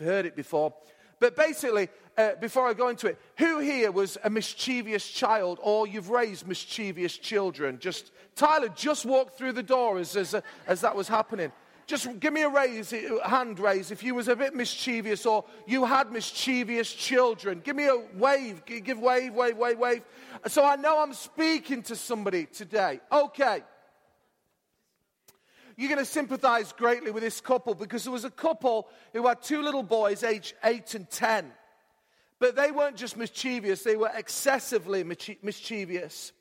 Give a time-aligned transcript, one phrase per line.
[0.00, 0.74] heard it before.
[1.20, 5.86] But basically, uh, before I go into it, who here was a mischievous child or
[5.86, 7.78] you've raised mischievous children?
[7.78, 10.34] Just Tyler just walked through the door as, as,
[10.66, 11.52] as that was happening.
[11.86, 12.94] Just give me a raise,
[13.24, 17.60] hand raise if you was a bit mischievous or you had mischievous children.
[17.64, 20.02] Give me a wave, give wave, wave, wave, wave.
[20.46, 23.00] So I know I'm speaking to somebody today.
[23.10, 23.62] Okay
[25.80, 29.40] you're going to sympathize greatly with this couple because there was a couple who had
[29.40, 31.50] two little boys, aged 8 and 10.
[32.38, 36.32] But they weren't just mischievous, they were excessively mischievous.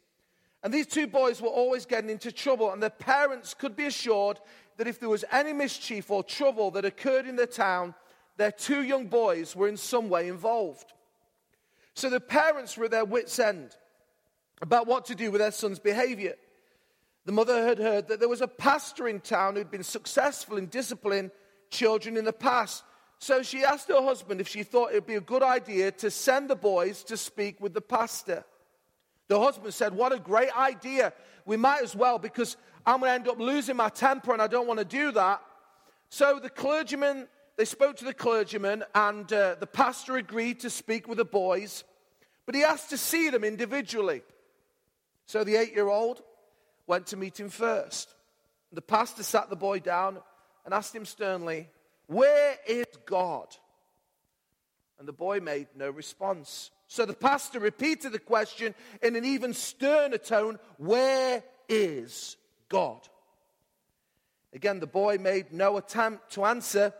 [0.61, 4.41] And these two boys were always getting into trouble, and their parents could be assured
[4.75, 7.95] that if there was any mischief or trouble that occurred in the town,
[8.35, 10.91] their two young boys were in some way involved.
[11.93, 13.73] So the parents were at their wits' end
[14.61, 16.35] about what to do with their son's behavior.
[17.29, 20.65] The mother had heard that there was a pastor in town who'd been successful in
[20.65, 21.29] disciplining
[21.69, 22.83] children in the past.
[23.19, 26.09] So she asked her husband if she thought it would be a good idea to
[26.09, 28.45] send the boys to speak with the pastor.
[29.27, 31.13] The husband said, What a great idea.
[31.45, 34.47] We might as well because I'm going to end up losing my temper and I
[34.47, 35.39] don't want to do that.
[36.09, 37.27] So the clergyman,
[37.57, 41.83] they spoke to the clergyman and uh, the pastor agreed to speak with the boys,
[42.47, 44.23] but he asked to see them individually.
[45.27, 46.23] So the eight year old
[46.89, 48.13] went to meet him first.
[48.73, 50.17] The pastor sat the boy down
[50.65, 51.69] and asked him sternly,
[52.07, 53.47] Where is God?
[54.97, 56.71] And the boy made no response.
[56.87, 58.73] So the pastor repeated the question
[59.03, 62.35] in an even sterner tone Where is
[62.67, 63.07] God?
[64.51, 66.91] Again, the boy made no attempt to answer.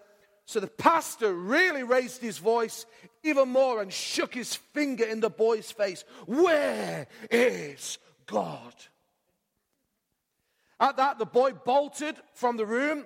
[0.46, 2.86] So the pastor really raised his voice
[3.24, 6.04] even more and shook his finger in the boy's face.
[6.28, 8.74] Where is God?
[10.80, 13.06] At that, the boy bolted from the room,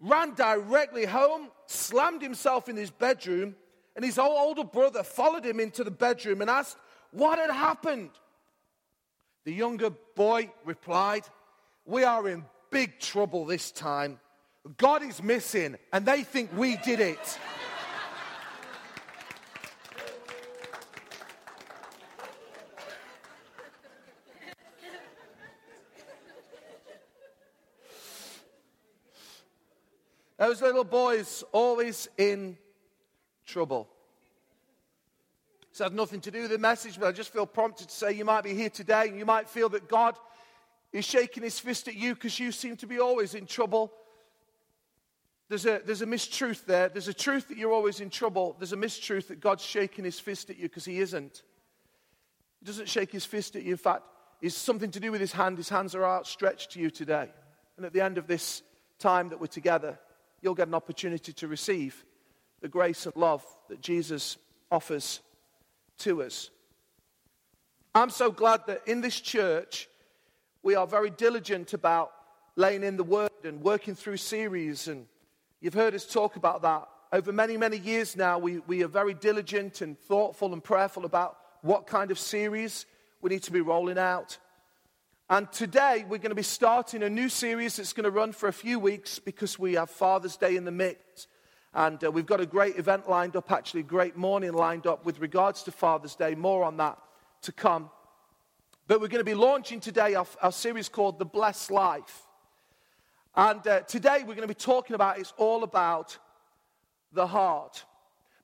[0.00, 3.54] ran directly home, slammed himself in his bedroom,
[3.94, 6.76] and his older brother followed him into the bedroom and asked
[7.10, 8.10] what had happened.
[9.44, 11.24] The younger boy replied,
[11.84, 14.20] We are in big trouble this time.
[14.76, 17.38] God is missing, and they think we did it.
[30.40, 32.56] Those little boys always in
[33.44, 33.90] trouble.
[35.70, 38.12] This has nothing to do with the message, but I just feel prompted to say
[38.12, 40.16] you might be here today and you might feel that God
[40.94, 43.92] is shaking his fist at you because you seem to be always in trouble.
[45.50, 46.88] There's a, there's a mistruth there.
[46.88, 48.56] There's a truth that you're always in trouble.
[48.58, 51.42] There's a mistruth that God's shaking his fist at you because he isn't.
[52.60, 53.72] He doesn't shake his fist at you.
[53.72, 54.04] In fact,
[54.40, 55.58] it's something to do with his hand.
[55.58, 57.28] His hands are outstretched to you today.
[57.76, 58.62] And at the end of this
[58.98, 59.98] time that we're together,
[60.42, 62.04] you'll get an opportunity to receive
[62.60, 64.36] the grace and love that Jesus
[64.70, 65.20] offers
[65.98, 66.50] to us.
[67.94, 69.88] I'm so glad that in this church,
[70.62, 72.12] we are very diligent about
[72.56, 74.88] laying in the word and working through series.
[74.88, 75.06] And
[75.60, 76.88] you've heard us talk about that.
[77.12, 81.36] Over many, many years now, we, we are very diligent and thoughtful and prayerful about
[81.62, 82.86] what kind of series
[83.20, 84.38] we need to be rolling out.
[85.32, 88.48] And today we're going to be starting a new series that's going to run for
[88.48, 91.28] a few weeks because we have Father's Day in the mix.
[91.72, 95.06] And uh, we've got a great event lined up, actually, a great morning lined up
[95.06, 96.34] with regards to Father's Day.
[96.34, 96.98] More on that
[97.42, 97.90] to come.
[98.88, 102.22] But we're going to be launching today our, our series called The Blessed Life.
[103.36, 106.18] And uh, today we're going to be talking about it's all about
[107.12, 107.84] the heart.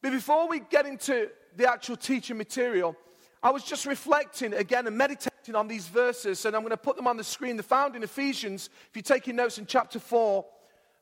[0.02, 2.96] But before we get into the actual teaching material,
[3.46, 6.96] I was just reflecting again and meditating on these verses, and I'm going to put
[6.96, 7.54] them on the screen.
[7.54, 10.44] They're found in Ephesians, if you're taking notes in chapter 4,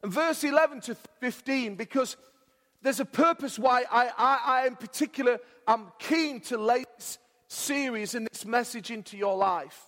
[0.03, 2.19] and verse 11 to 15, because
[2.83, 7.17] there's a purpose why I, I, I in particular, am keen to lay this
[7.49, 9.81] series and this message into your life.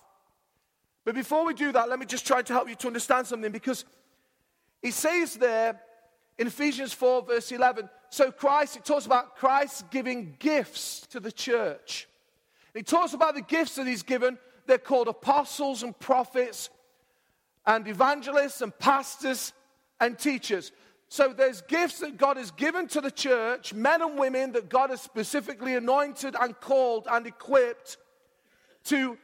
[1.05, 3.51] But before we do that, let me just try to help you to understand something,
[3.51, 3.85] because
[4.81, 5.79] it says there
[6.39, 11.31] in Ephesians 4, verse 11, so Christ, it talks about Christ giving gifts to the
[11.31, 12.07] church.
[12.77, 14.37] He talks about the gifts that he's given.
[14.67, 16.69] They're called apostles and prophets
[17.65, 19.51] and evangelists and pastors
[19.99, 20.71] and teachers.
[21.09, 24.91] So there's gifts that God has given to the church, men and women that God
[24.91, 27.97] has specifically anointed and called and equipped
[28.85, 29.17] to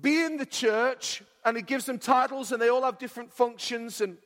[0.00, 4.00] be in the church, and He gives them titles, and they all have different functions.
[4.00, 4.16] And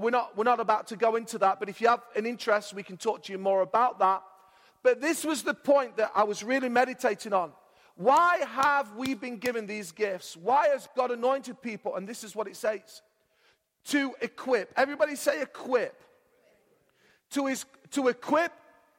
[0.00, 2.72] we're not, we're not about to go into that, but if you have an interest,
[2.72, 4.22] we can talk to you more about that.
[4.84, 7.50] But this was the point that I was really meditating on.
[7.96, 10.36] Why have we been given these gifts?
[10.36, 11.96] Why has God anointed people?
[11.96, 13.02] And this is what it says
[13.86, 14.72] to equip.
[14.76, 16.02] Everybody say equip.
[17.30, 18.52] to, his, to equip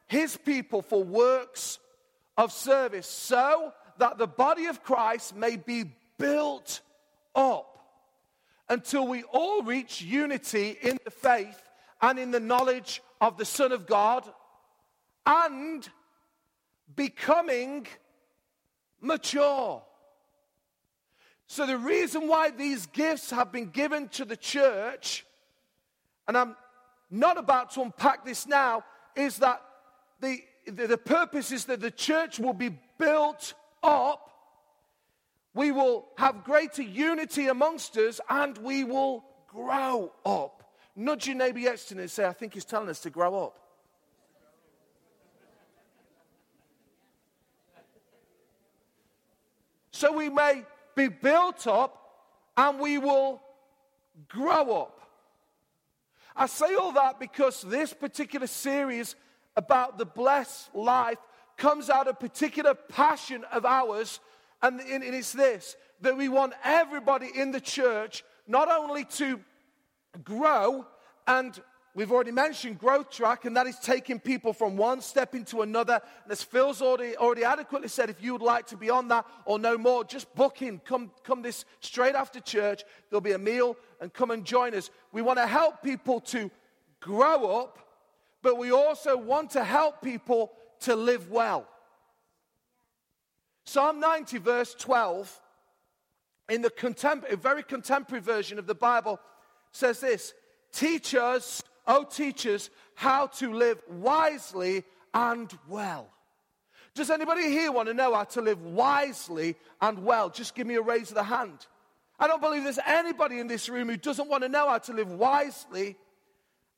[0.08, 1.80] his people for works
[2.38, 5.86] of service so that the body of Christ may be
[6.18, 6.82] built
[7.34, 7.80] up
[8.70, 11.62] until we all reach unity in the faith
[12.02, 14.26] and in the knowledge of the Son of God
[15.26, 15.88] and
[16.96, 17.88] becoming
[19.06, 19.82] mature.
[21.48, 25.26] So, the reason why these gifts have been given to the church,
[26.28, 26.56] and I'm
[27.12, 28.84] not about to unpack this now,
[29.16, 29.62] is that
[30.20, 33.54] the, the, the purpose is that the church will be built
[33.84, 34.32] up,
[35.54, 40.64] we will have greater unity amongst us, and we will grow up.
[40.96, 43.60] Nudge your neighbor next to and say, I think he's telling us to grow up.
[49.96, 50.64] So we may
[50.94, 51.98] be built up
[52.58, 53.42] and we will
[54.28, 55.00] grow up.
[56.36, 59.16] I say all that because this particular series
[59.56, 61.18] about the blessed life
[61.56, 64.20] comes out of particular passion of ours,
[64.62, 69.40] and, and it's this that we want everybody in the church not only to
[70.26, 70.86] grow
[71.26, 71.58] and
[71.96, 76.02] We've already mentioned growth track, and that is taking people from one step into another.
[76.24, 79.26] And as Phil's already, already adequately said, if you would like to be on that
[79.46, 80.80] or know more, just book in.
[80.80, 82.84] Come, come this straight after church.
[83.10, 84.90] There'll be a meal, and come and join us.
[85.14, 86.52] We want to help people to
[87.00, 87.80] grow up,
[88.42, 90.52] but we also want to help people
[90.82, 91.66] to live well.
[93.64, 95.42] Psalm 90, verse 12,
[96.50, 99.18] in the contemporary, very contemporary version of the Bible,
[99.72, 100.34] says this
[100.74, 104.84] Teach us oh, teachers, how to live wisely
[105.14, 106.10] and well.
[106.94, 110.30] Does anybody here want to know how to live wisely and well?
[110.30, 111.68] Just give me a raise of the hand.
[112.18, 114.94] I don't believe there's anybody in this room who doesn't want to know how to
[114.94, 115.98] live wisely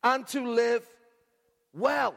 [0.04, 0.84] and to live
[1.74, 2.16] well.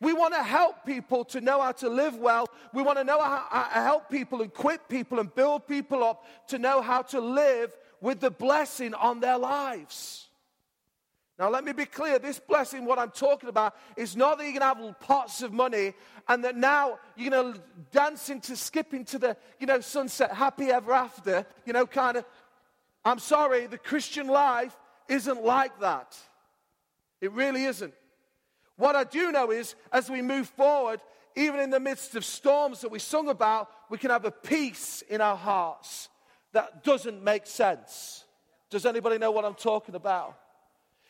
[0.00, 2.48] We want to help people to know how to live well.
[2.72, 6.24] We want to know how to help people and equip people and build people up
[6.48, 10.25] to know how to live with the blessing on their lives.
[11.38, 14.58] Now, let me be clear this blessing, what I'm talking about, is not that you're
[14.58, 15.92] going to have pots of money
[16.28, 17.60] and that now you're going to
[17.92, 22.24] dance into, skip into the, you know, sunset, happy ever after, you know, kind of.
[23.04, 24.74] I'm sorry, the Christian life
[25.08, 26.16] isn't like that.
[27.20, 27.94] It really isn't.
[28.76, 31.00] What I do know is, as we move forward,
[31.36, 35.02] even in the midst of storms that we sung about, we can have a peace
[35.08, 36.08] in our hearts
[36.52, 38.24] that doesn't make sense.
[38.70, 40.36] Does anybody know what I'm talking about?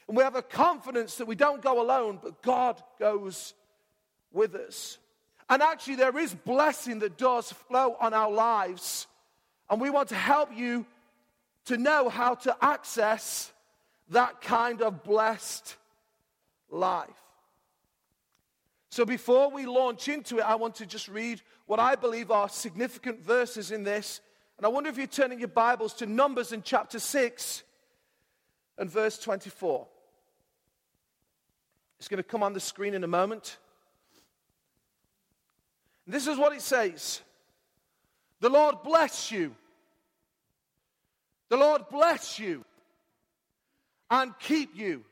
[0.08, 3.54] And we have a confidence that we don't go alone, but God goes
[4.32, 4.98] with us.
[5.48, 9.06] And actually, there is blessing that does flow on our lives.
[9.70, 10.86] And we want to help you
[11.66, 13.52] to know how to access
[14.10, 15.76] that kind of blessed
[16.70, 17.10] life.
[18.90, 22.48] So, before we launch into it, I want to just read what I believe are
[22.48, 24.20] significant verses in this.
[24.56, 27.62] And I wonder if you're turning your Bibles to Numbers in chapter 6
[28.78, 29.86] and verse 24.
[31.98, 33.58] It's going to come on the screen in a moment.
[36.06, 37.20] This is what it says
[38.40, 39.54] The Lord bless you.
[41.48, 42.64] The Lord bless you
[44.10, 45.04] and keep you.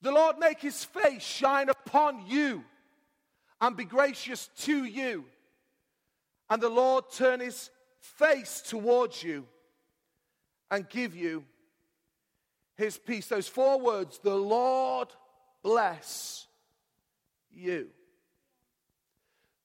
[0.00, 2.64] The Lord make his face shine upon you
[3.60, 5.24] and be gracious to you.
[6.48, 7.70] And the Lord turn his
[8.00, 9.46] face towards you
[10.70, 11.44] and give you
[12.78, 13.26] his peace.
[13.26, 15.08] Those four words, the Lord
[15.62, 16.46] bless
[17.52, 17.88] you.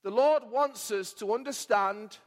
[0.02, 2.18] The Lord wants us to understand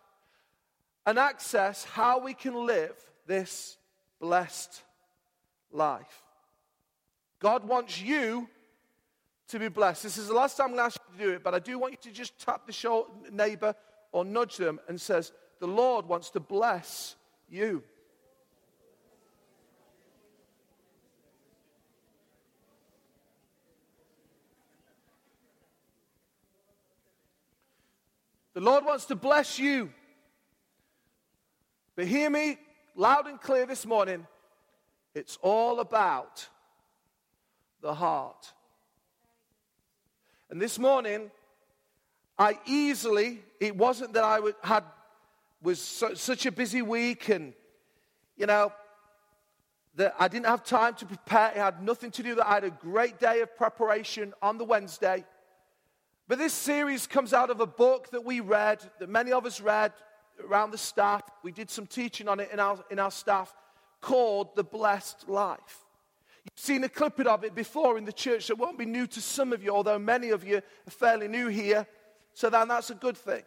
[1.06, 2.96] and access how we can live
[3.28, 3.78] this
[4.20, 4.82] blessed
[5.72, 6.24] life.
[7.40, 8.50] God wants you
[9.50, 10.04] to be blessed.
[10.04, 11.60] This is the last time I'm going to ask you to do it, but I
[11.60, 13.76] do want you to just tap the shoulder, neighbor
[14.12, 17.16] or nudge them and says, the Lord wants to bless
[17.50, 17.84] you.
[28.58, 29.92] The Lord wants to bless you.
[31.96, 32.58] But hear me
[32.96, 34.26] loud and clear this morning.
[35.14, 36.48] It's all about
[37.82, 38.52] the heart.
[40.50, 41.30] And this morning,
[42.40, 44.84] I easily, it wasn't that I had
[45.62, 47.54] was such a busy week and,
[48.38, 48.74] you know,
[49.98, 51.52] that I didn't have time to prepare.
[51.52, 54.66] It had nothing to do that I had a great day of preparation on the
[54.66, 55.26] Wednesday.
[56.28, 59.62] But this series comes out of a book that we read, that many of us
[59.62, 59.94] read
[60.44, 61.22] around the staff.
[61.42, 63.54] We did some teaching on it in our, in our staff
[64.02, 65.86] called The Blessed Life.
[66.44, 68.50] You've seen a clip of it before in the church.
[68.50, 71.48] It won't be new to some of you, although many of you are fairly new
[71.48, 71.88] here.
[72.34, 73.44] So then that's a good thing.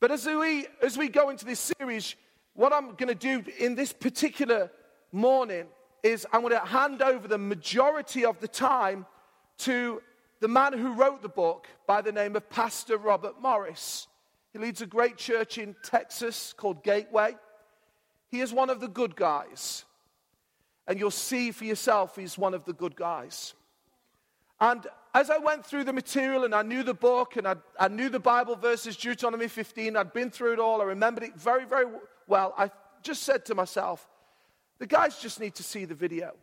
[0.00, 2.16] But as we, as we go into this series,
[2.54, 4.70] what I'm going to do in this particular
[5.12, 5.66] morning
[6.02, 9.06] is I'm going to hand over the majority of the time
[9.58, 10.00] to
[10.40, 14.06] the man who wrote the book by the name of Pastor Robert Morris.
[14.52, 17.36] He leads a great church in Texas called Gateway.
[18.28, 19.84] He is one of the good guys.
[20.86, 23.54] And you'll see for yourself he's one of the good guys.
[24.60, 27.88] And as I went through the material and I knew the book and I, I
[27.88, 31.64] knew the Bible verses, Deuteronomy 15, I'd been through it all, I remembered it very,
[31.64, 31.86] very
[32.26, 32.54] well.
[32.56, 32.70] I
[33.02, 34.08] just said to myself,
[34.78, 36.34] the guys just need to see the video.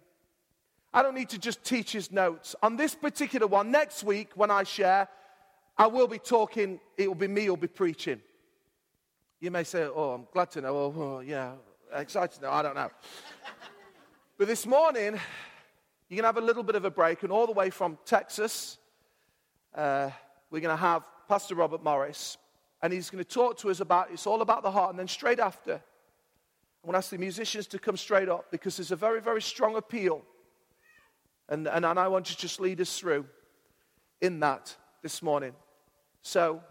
[0.95, 2.55] I don't need to just teach his notes.
[2.63, 5.09] On this particular one, next week when I share,
[5.77, 8.21] I will be talking, it will be me who'll be preaching.
[9.41, 10.77] You may say, Oh, I'm glad to know.
[10.77, 11.51] Oh, oh yeah,
[11.93, 12.49] excited to know.
[12.49, 12.89] I don't know.
[14.37, 15.19] but this morning,
[16.07, 17.97] you're going to have a little bit of a break, and all the way from
[18.05, 18.77] Texas,
[19.75, 20.09] uh,
[20.49, 22.37] we're going to have Pastor Robert Morris,
[22.81, 24.91] and he's going to talk to us about it's all about the heart.
[24.91, 28.77] And then straight after, I'm going to ask the musicians to come straight up because
[28.77, 30.23] there's a very, very strong appeal.
[31.49, 33.25] And, and, and I want to just lead us through
[34.21, 35.53] in that this morning.
[36.21, 36.61] So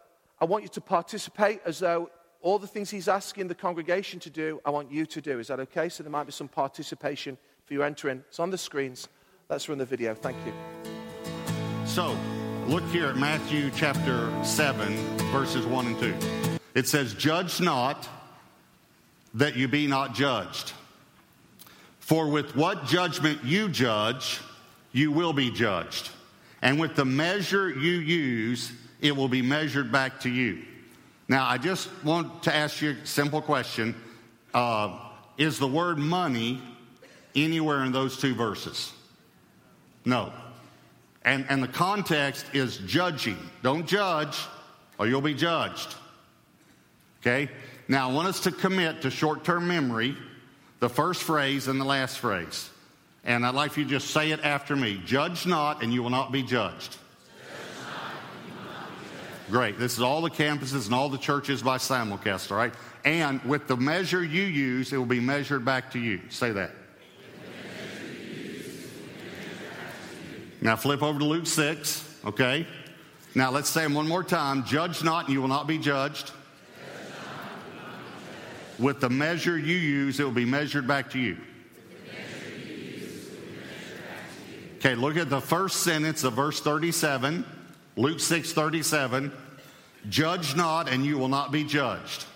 [0.41, 4.31] I want you to participate as though all the things he's asking the congregation to
[4.31, 5.39] do, I want you to do.
[5.39, 5.89] Is that okay?
[5.89, 8.25] So there might be some participation for you entering.
[8.29, 9.09] It's on the screens.
[9.49, 10.15] Let's run the video.
[10.15, 10.53] Thank you.
[11.87, 12.17] So,
[12.67, 14.97] look here at Matthew chapter 7,
[15.31, 16.15] verses 1 and 2.
[16.75, 18.09] It says, Judge not
[19.35, 20.73] that you be not judged.
[21.99, 24.41] For with what judgment you judge,
[24.95, 26.09] you will be judged.
[26.63, 28.73] And with the measure you use,
[29.03, 30.63] it will be measured back to you.
[31.29, 33.95] Now, I just want to ask you a simple question
[34.55, 34.99] uh,
[35.37, 36.63] Is the word money
[37.35, 38.93] anywhere in those two verses?
[40.07, 40.33] No.
[41.25, 43.39] And, and the context is judging.
[43.63, 44.39] Don't judge,
[44.99, 45.95] or you'll be judged.
[47.21, 47.51] Okay?
[47.89, 50.17] Now, I want us to commit to short term memory
[50.79, 52.71] the first phrase and the last phrase.
[53.25, 56.03] And I'd like for you to just say it after me Judge not, and you
[56.03, 56.97] will not be judged.
[59.51, 59.79] Great.
[59.79, 62.73] This is all the campuses and all the churches by simulcast, all right?
[63.05, 66.21] And with the measure you use, it will be measured back to you.
[66.31, 66.71] Say that.
[70.63, 72.67] Now flip over to Luke 6, okay?
[73.35, 74.65] Now let's say them one more time.
[74.65, 76.31] Judge not, and you will not be judged.
[78.79, 81.37] With the measure you use, it will be measured back to you.
[84.85, 87.47] Okay, look at the first sentence of verse 37,
[87.97, 89.33] Luke 6 37.
[90.11, 92.27] Judge not, and you will not be judged.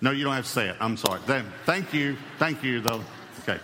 [0.00, 0.76] No, you don't have to say it.
[0.80, 1.20] I'm sorry.
[1.66, 2.16] Thank you.
[2.38, 3.04] Thank you, though.
[3.42, 3.60] Okay.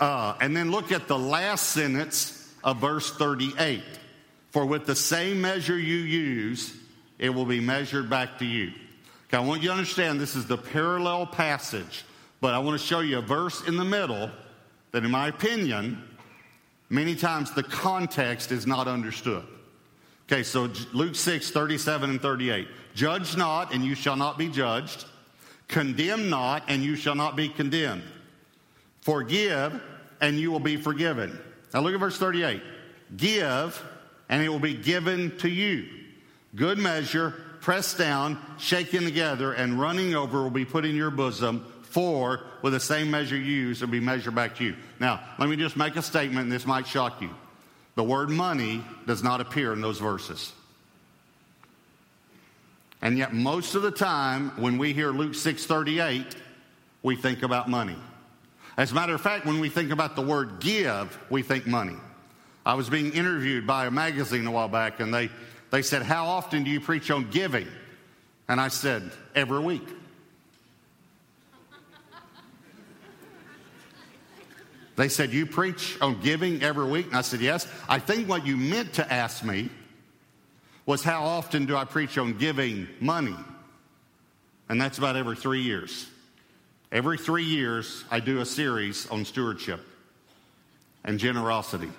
[0.00, 3.82] Uh, and then look at the last sentence of verse 38.
[4.50, 6.74] For with the same measure you use,
[7.18, 8.72] it will be measured back to you.
[9.28, 12.06] Okay, I want you to understand this is the parallel passage,
[12.40, 14.30] but I want to show you a verse in the middle
[14.92, 16.02] that, in my opinion,
[16.88, 19.44] many times the context is not understood.
[20.28, 22.66] Okay, so Luke 6, 37 and 38.
[22.94, 25.04] Judge not, and you shall not be judged.
[25.68, 28.02] Condemn not, and you shall not be condemned.
[29.02, 29.80] Forgive,
[30.20, 31.38] and you will be forgiven.
[31.72, 32.62] Now look at verse 38.
[33.16, 33.84] Give,
[34.28, 35.86] and it will be given to you.
[36.56, 41.64] Good measure, pressed down, shaken together, and running over will be put in your bosom.
[41.96, 44.76] For with the same measure you use, it will be measured back to you.
[45.00, 47.30] Now, let me just make a statement, and this might shock you.
[47.94, 50.52] The word money does not appear in those verses.
[53.00, 56.36] And yet, most of the time, when we hear Luke 6:38,
[57.02, 57.96] we think about money.
[58.76, 61.96] As a matter of fact, when we think about the word give, we think money.
[62.66, 65.30] I was being interviewed by a magazine a while back, and they,
[65.70, 67.68] they said, How often do you preach on giving?
[68.48, 69.88] And I said, Every week.
[74.96, 77.06] They said, You preach on giving every week?
[77.06, 77.66] And I said, Yes.
[77.88, 79.68] I think what you meant to ask me
[80.86, 83.36] was, How often do I preach on giving money?
[84.68, 86.06] And that's about every three years.
[86.90, 89.80] Every three years, I do a series on stewardship
[91.04, 91.90] and generosity.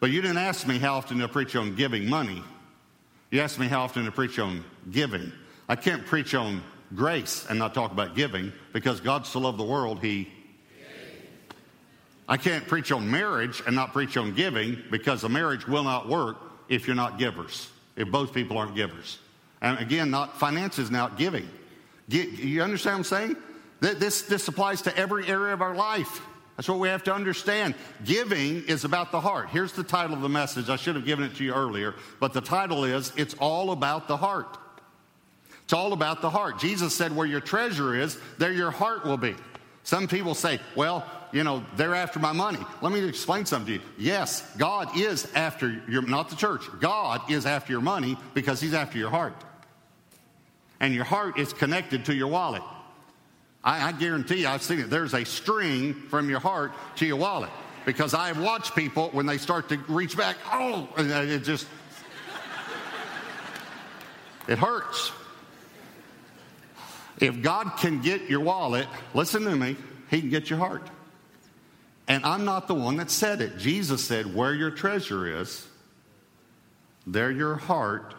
[0.00, 2.42] But you didn't ask me how often to preach on giving money.
[3.30, 5.32] You asked me how often to preach on giving.
[5.68, 6.62] I can't preach on
[6.94, 10.28] grace and not talk about giving because God so loved the world, He.
[12.28, 16.08] I can't preach on marriage and not preach on giving because a marriage will not
[16.08, 16.36] work
[16.68, 19.18] if you're not givers, if both people aren't givers.
[19.60, 21.48] And again, not finances, now giving.
[22.08, 23.36] You understand what I'm saying?
[23.80, 26.20] This, this applies to every area of our life.
[26.56, 27.74] That's what we have to understand.
[28.04, 29.48] Giving is about the heart.
[29.50, 30.68] Here's the title of the message.
[30.68, 34.08] I should have given it to you earlier, but the title is It's All About
[34.08, 34.58] the Heart.
[35.62, 36.58] It's all about the heart.
[36.58, 39.36] Jesus said, Where your treasure is, there your heart will be.
[39.82, 42.58] Some people say, Well, you know, they're after my money.
[42.80, 43.88] Let me explain something to you.
[43.98, 48.74] Yes, God is after your, not the church, God is after your money because He's
[48.74, 49.34] after your heart.
[50.80, 52.62] And your heart is connected to your wallet.
[53.64, 54.90] I, I guarantee you, I've seen it.
[54.90, 57.50] There's a string from your heart to your wallet
[57.84, 61.66] because I've watched people when they start to reach back, oh, uh, it just,
[64.46, 65.10] it hurts.
[67.20, 69.76] If God can get your wallet, listen to me,
[70.10, 70.88] He can get your heart.
[72.08, 73.58] And I'm not the one that said it.
[73.58, 75.66] Jesus said, Where your treasure is,
[77.06, 78.14] there your heart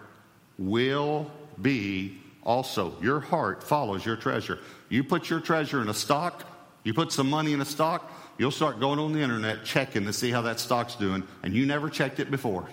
[0.60, 1.30] will
[1.60, 2.94] be also.
[3.02, 4.60] Your heart follows your treasure.
[4.90, 6.46] You put your treasure in a stock,
[6.84, 10.14] you put some money in a stock, you'll start going on the internet checking to
[10.14, 12.68] see how that stock's doing, and you never checked it before.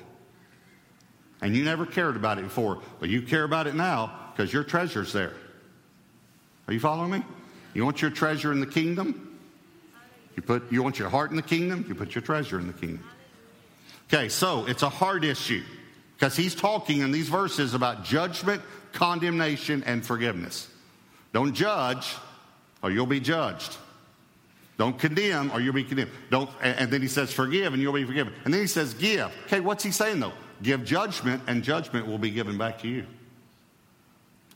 [1.43, 4.65] And you never cared about it before, but you care about it now because your
[4.65, 5.33] treasure's there.
[6.69, 7.23] Are you following me?
[7.75, 9.26] You want your treasure in the kingdom?
[10.37, 12.73] You put you want your heart in the kingdom, you put your treasure in the
[12.73, 13.05] kingdom.
[14.13, 15.65] Okay, so it's a hard issue
[16.17, 18.63] because he's talking in these verses about judgment,
[18.93, 20.69] condemnation, and forgiveness.
[21.33, 22.15] Don't judge,
[22.83, 23.77] or you'll be judged.
[24.79, 26.11] Don't condemn, or you'll be condemned.
[26.31, 28.33] Don't, and then he says, forgive, and you'll be forgiven.
[28.45, 29.33] And then he says, give.
[29.47, 30.35] Okay, what's he saying though?
[30.63, 33.07] Give judgment, and judgment will be given back to you.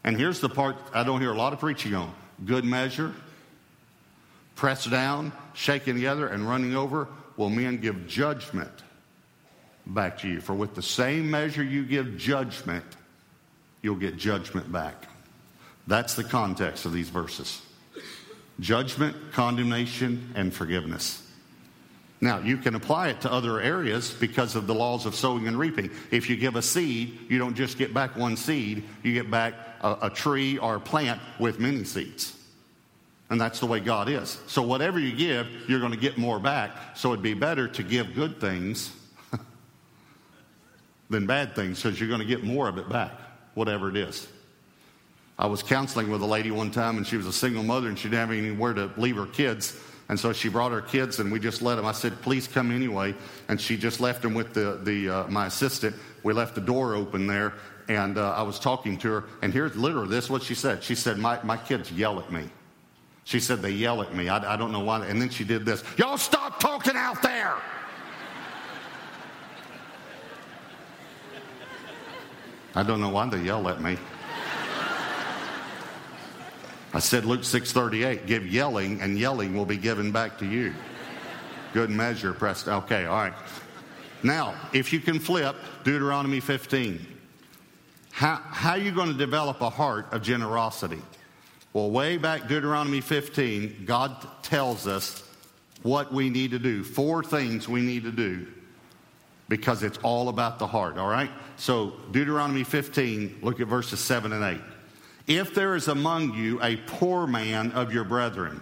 [0.05, 3.15] And here's the part I don't hear a lot of preaching on good measure,
[4.61, 8.71] pressed down, shaken together, and running over, will men give judgment
[9.87, 10.39] back to you.
[10.39, 12.85] For with the same measure you give judgment,
[13.81, 15.07] you'll get judgment back.
[15.87, 17.63] That's the context of these verses
[18.61, 21.27] judgment, condemnation, and forgiveness.
[22.21, 25.59] Now, you can apply it to other areas because of the laws of sowing and
[25.59, 25.91] reaping.
[26.11, 29.55] If you give a seed, you don't just get back one seed, you get back
[29.81, 32.37] a, a, tree or a plant with many seeds.
[33.31, 34.39] And that's the way God is.
[34.49, 36.97] So, whatever you give, you're going to get more back.
[36.97, 38.93] So, it'd be better to give good things
[41.11, 43.13] than bad things because you're going to get more of it back,
[43.55, 44.27] whatever it is.
[45.39, 47.97] I was counseling with a lady one time, and she was a single mother, and
[47.97, 49.81] she didn't have anywhere to leave her kids.
[50.09, 51.87] And so she brought her kids, and we just let them.
[51.87, 53.15] I said, "Please come anyway."
[53.49, 55.95] And she just left them with the, the uh, my assistant.
[56.25, 57.55] We left the door open there,
[57.89, 59.25] and uh, I was talking to her.
[59.41, 60.83] And here's literally this: is what she said.
[60.83, 62.51] She said, "My my kids yell at me."
[63.31, 64.29] She said they yell at me.
[64.29, 65.07] I, I don't know why.
[65.07, 65.85] And then she did this.
[65.97, 67.55] Y'all stop talking out there.
[72.75, 73.99] I don't know why they yell at me.
[76.93, 80.75] I said Luke 6:38, give yelling and yelling will be given back to you.
[81.73, 82.67] Good measure, pressed.
[82.67, 83.35] Okay, all right.
[84.25, 87.07] Now, if you can flip Deuteronomy 15,
[88.11, 91.01] how, how are you going to develop a heart of generosity?
[91.73, 95.23] Well, way back Deuteronomy 15, God tells us
[95.83, 96.83] what we need to do.
[96.83, 98.47] Four things we need to do
[99.49, 101.31] because it's all about the heart, all right?
[101.57, 104.61] So, Deuteronomy 15, look at verses 7 and 8.
[105.27, 108.61] If there is among you a poor man of your brethren,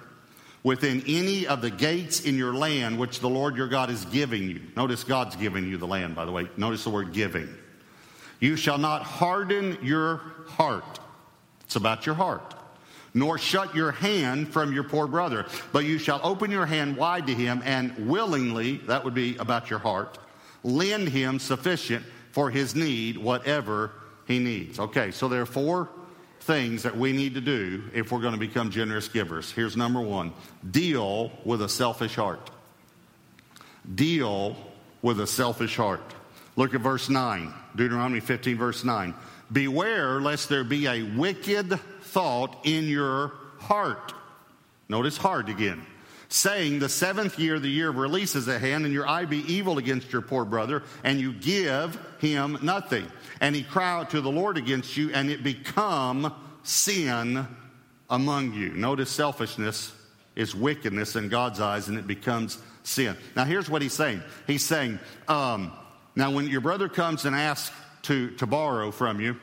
[0.63, 4.43] within any of the gates in your land which the Lord your God is giving
[4.49, 6.49] you, notice God's giving you the land, by the way.
[6.57, 7.49] Notice the word giving.
[8.41, 11.01] You shall not harden your heart.
[11.65, 12.55] It's about your heart.
[13.19, 17.27] Nor shut your hand from your poor brother, but you shall open your hand wide
[17.27, 20.19] to him and willingly, that would be about your heart,
[20.63, 23.91] lend him sufficient for his need, whatever
[24.29, 24.79] he needs.
[24.79, 25.89] Okay, so there are four
[26.43, 29.51] things that we need to do if we're going to become generous givers.
[29.51, 30.33] Here's number one
[30.71, 32.51] deal with a selfish heart.
[33.93, 34.57] Deal
[35.03, 36.15] with a selfish heart.
[36.55, 39.13] Look at verse 9, Deuteronomy 15, verse 9.
[39.51, 44.13] Beware lest there be a wicked thought in your heart.
[44.89, 45.85] Notice heart again.
[46.31, 49.39] Saying, The seventh year, the year of release is at hand, and your eye be
[49.53, 53.07] evil against your poor brother, and you give him nothing
[53.41, 57.47] and he cry out to the Lord against you, and it become sin
[58.11, 58.71] among you.
[58.71, 59.93] Notice selfishness
[60.35, 63.17] is wickedness in God's eyes, and it becomes sin.
[63.37, 64.23] Now, here's what he's saying.
[64.47, 65.73] He's saying, um,
[66.17, 69.37] now when your brother comes and asks to, to borrow from you,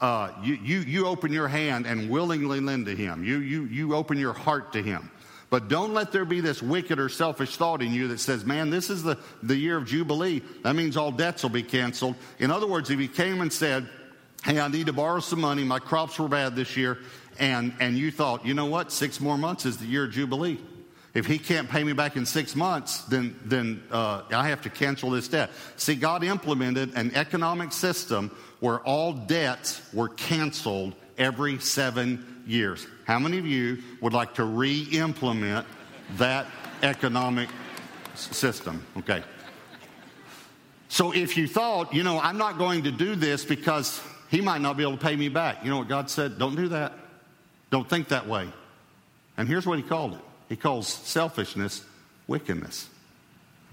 [0.00, 3.24] uh, you, you, you open your hand and willingly lend to him.
[3.24, 5.10] You, you, you open your heart to him.
[5.48, 8.70] But don't let there be this wicked or selfish thought in you that says, man,
[8.70, 10.42] this is the, the year of Jubilee.
[10.62, 12.16] That means all debts will be canceled.
[12.38, 13.88] In other words, if he came and said,
[14.44, 16.98] hey, I need to borrow some money, my crops were bad this year,
[17.38, 20.58] and, and you thought, you know what, six more months is the year of Jubilee.
[21.16, 24.68] If he can't pay me back in six months, then, then uh, I have to
[24.68, 25.48] cancel this debt.
[25.78, 32.86] See, God implemented an economic system where all debts were canceled every seven years.
[33.06, 35.66] How many of you would like to re implement
[36.18, 36.48] that
[36.82, 37.48] economic
[38.14, 38.84] system?
[38.98, 39.22] Okay.
[40.88, 44.60] So if you thought, you know, I'm not going to do this because he might
[44.60, 46.38] not be able to pay me back, you know what God said?
[46.38, 46.92] Don't do that.
[47.70, 48.52] Don't think that way.
[49.38, 51.84] And here's what he called it he calls selfishness
[52.26, 52.88] wickedness.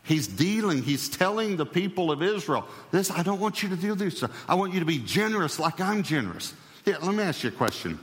[0.04, 3.96] He's dealing, he's telling the people of Israel, this, I don't want you to do
[3.96, 4.24] this.
[4.50, 6.54] I want you to be generous like I'm generous.
[6.86, 7.98] Yeah, let me ask you a question.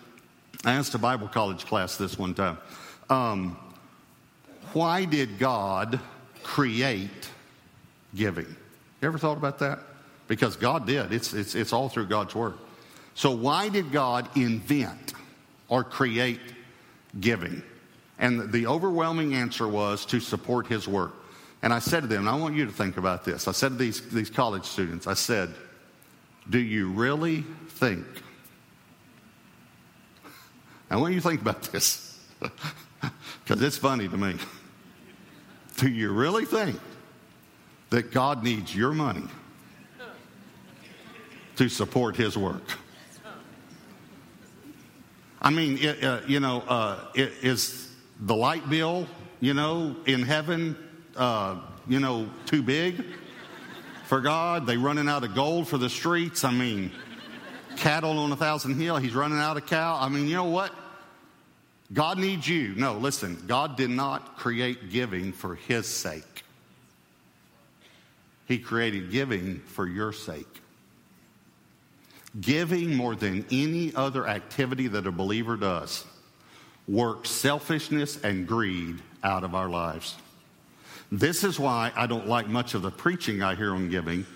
[0.64, 2.58] I asked a Bible college class this one time.
[3.10, 3.58] Um,
[4.72, 6.00] why did God
[6.42, 7.28] create
[8.14, 8.46] giving?
[8.46, 9.80] You ever thought about that?
[10.26, 11.12] Because God did.
[11.12, 12.54] It's, it's, it's all through God's Word.
[13.14, 15.12] So, why did God invent
[15.68, 16.40] or create
[17.18, 17.62] giving?
[18.20, 21.14] And the overwhelming answer was to support His work.
[21.62, 23.48] And I said to them, I want you to think about this.
[23.48, 25.54] I said to these, these college students, I said,
[26.48, 28.06] Do you really think?
[30.90, 34.36] I want you to think about this because it's funny to me.
[35.76, 36.78] Do you really think
[37.88, 39.26] that God needs your money
[41.56, 42.62] to support His work?
[45.40, 47.89] I mean, it, uh, you know, uh, it, is
[48.20, 49.06] the light bill,
[49.40, 50.76] you know, in heaven
[51.16, 51.56] uh,
[51.88, 53.04] you know, too big
[54.04, 54.66] for God.
[54.66, 56.44] They running out of gold for the streets.
[56.44, 56.92] I mean,
[57.76, 58.96] cattle on a thousand hill.
[58.96, 59.98] He's running out of cow.
[60.00, 60.72] I mean, you know what?
[61.92, 62.74] God needs you.
[62.76, 66.44] No, listen, God did not create giving for his sake.
[68.46, 70.46] He created giving for your sake.
[72.40, 76.04] Giving more than any other activity that a believer does
[76.90, 80.16] works selfishness and greed out of our lives.
[81.12, 84.26] This is why I don't like much of the preaching I hear on giving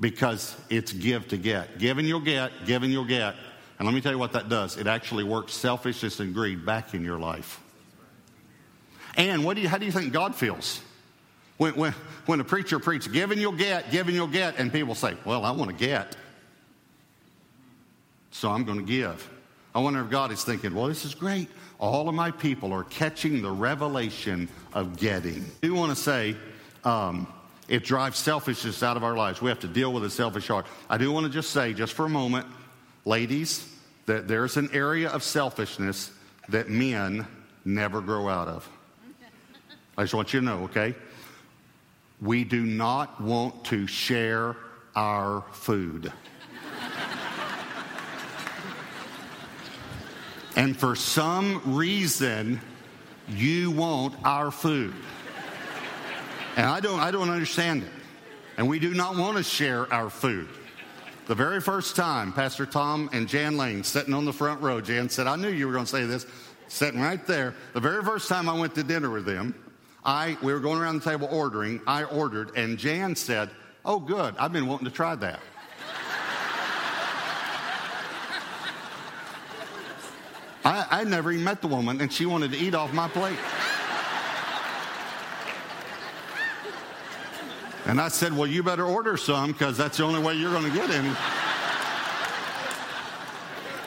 [0.00, 1.78] because it's give to get.
[1.78, 3.34] Giving you'll get, giving you'll get.
[3.78, 4.78] And let me tell you what that does.
[4.78, 7.60] It actually works selfishness and greed back in your life.
[9.16, 10.80] And what do you, how do you think God feels?
[11.58, 11.94] When, when,
[12.26, 15.50] when a preacher preaches, giving you'll get, giving you'll get, and people say, well, I
[15.50, 16.16] want to get.
[18.30, 19.30] So I'm going to give.
[19.76, 22.84] I wonder if God is thinking, well, this is great all of my people are
[22.84, 25.44] catching the revelation of getting.
[25.62, 26.36] I do want to say
[26.84, 27.26] um,
[27.68, 29.42] it drives selfishness out of our lives.
[29.42, 30.66] We have to deal with a selfish heart.
[30.88, 32.46] I do want to just say, just for a moment,
[33.04, 33.70] ladies,
[34.06, 36.12] that there's an area of selfishness
[36.48, 37.26] that men
[37.64, 38.68] never grow out of.
[39.98, 40.94] I just want you to know, okay?
[42.20, 44.56] We do not want to share
[44.94, 46.12] our food.
[50.56, 52.60] And for some reason,
[53.28, 54.94] you want our food.
[56.56, 57.90] And I don't, I don't understand it.
[58.56, 60.48] And we do not want to share our food.
[61.26, 65.10] The very first time, Pastor Tom and Jan Lane sitting on the front row, Jan
[65.10, 66.24] said, I knew you were going to say this,
[66.68, 67.54] sitting right there.
[67.74, 69.54] The very first time I went to dinner with them,
[70.04, 73.50] I, we were going around the table ordering, I ordered, and Jan said,
[73.84, 75.40] Oh, good, I've been wanting to try that.
[80.66, 83.38] I, I never even met the woman, and she wanted to eat off my plate.
[87.84, 90.64] And I said, Well, you better order some because that's the only way you're going
[90.64, 91.14] to get any.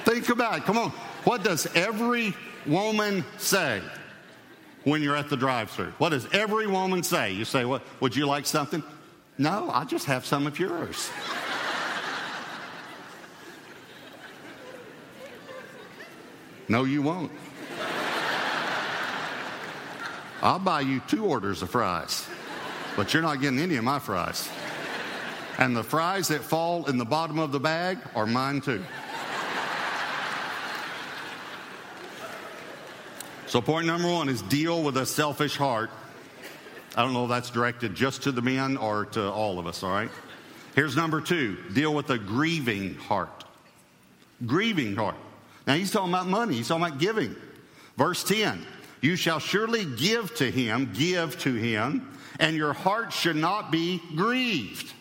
[0.05, 0.63] Think about it.
[0.63, 0.91] Come on.
[1.25, 2.33] What does every
[2.65, 3.81] woman say
[4.85, 5.91] when you're at the drive through?
[5.97, 7.33] What does every woman say?
[7.33, 7.83] You say, What?
[7.99, 8.81] Would you like something?
[9.37, 11.09] No, I'll just have some of yours.
[16.69, 17.31] No, you won't.
[20.41, 22.25] I'll buy you two orders of fries,
[22.95, 24.47] but you're not getting any of my fries.
[25.57, 28.81] And the fries that fall in the bottom of the bag are mine too.
[33.47, 35.89] So, point number one is deal with a selfish heart.
[36.95, 39.81] I don't know if that's directed just to the men or to all of us,
[39.81, 40.11] all right?
[40.75, 43.43] Here's number two deal with a grieving heart.
[44.45, 45.15] Grieving heart.
[45.69, 47.35] Now he's talking about money, he's talking about giving.
[47.95, 48.65] Verse 10
[49.01, 54.01] You shall surely give to him, give to him, and your heart should not be
[54.15, 54.91] grieved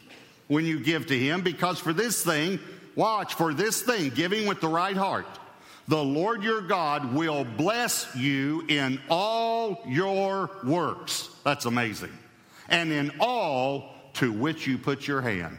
[0.47, 2.59] when you give to him, because for this thing,
[2.95, 5.25] watch, for this thing, giving with the right heart,
[5.89, 11.31] the Lord your God will bless you in all your works.
[11.45, 12.13] That's amazing.
[12.69, 15.57] And in all to which you put your hand.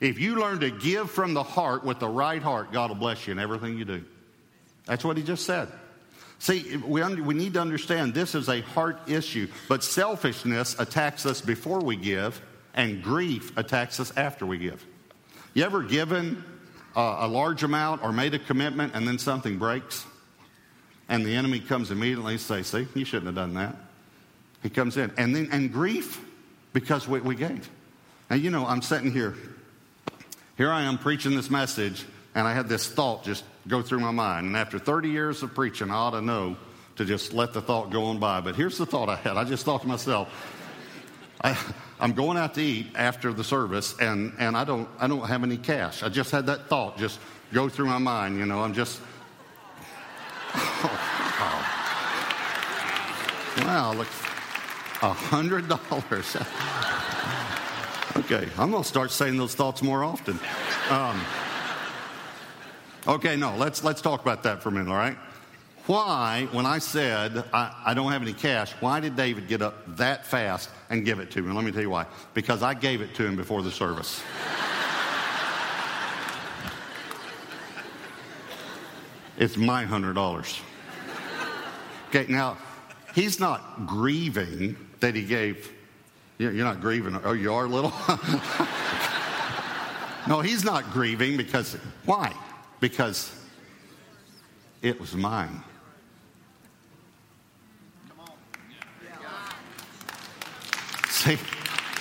[0.00, 3.26] If you learn to give from the heart with the right heart, God will bless
[3.26, 4.02] you in everything you do.
[4.86, 5.68] That's what he just said.
[6.38, 11.26] See, we, un- we need to understand this is a heart issue, but selfishness attacks
[11.26, 12.40] us before we give,
[12.74, 14.84] and grief attacks us after we give.
[15.54, 16.44] You ever given
[16.94, 20.04] uh, a large amount or made a commitment and then something breaks?
[21.08, 23.76] And the enemy comes immediately and says, See, you shouldn't have done that.
[24.62, 25.12] He comes in.
[25.16, 26.22] And then, and grief
[26.72, 27.70] because we, we gave.
[28.28, 29.34] And you know, I'm sitting here.
[30.56, 34.10] Here I am preaching this message, and I had this thought just go through my
[34.10, 34.46] mind.
[34.46, 36.56] And after 30 years of preaching, I ought to know
[36.96, 38.40] to just let the thought go on by.
[38.40, 39.36] But here's the thought I had.
[39.36, 40.28] I just thought to myself,
[41.42, 41.56] I,
[42.00, 45.42] am going out to eat after the service, and, and I, don't, I don't have
[45.42, 46.02] any cash.
[46.02, 47.20] I just had that thought just
[47.52, 48.38] go through my mind.
[48.38, 49.00] You know, I'm just.
[53.58, 54.08] Oh, wow, look,
[55.02, 56.36] a hundred dollars.
[58.16, 60.38] okay, I'm gonna start saying those thoughts more often.
[60.90, 61.20] Um,
[63.08, 65.16] Okay, no, let's, let's talk about that for a minute, all right?
[65.86, 69.96] Why, when I said I, I, don't have any cash, why did David get up
[69.96, 71.52] that fast and give it to me?
[71.52, 72.06] Let me tell you why.
[72.34, 74.20] Because I gave it to him before the service.
[79.38, 80.60] it's my $100.
[82.08, 82.58] Okay, now,
[83.14, 85.72] he's not grieving that he gave.
[86.38, 87.16] You're not grieving.
[87.22, 87.90] Oh, you are little?
[90.28, 92.34] no, he's not grieving because, why?
[92.88, 93.34] Because
[94.80, 95.60] it was mine.
[101.08, 101.36] See,